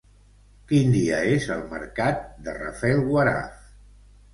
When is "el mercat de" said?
1.57-2.59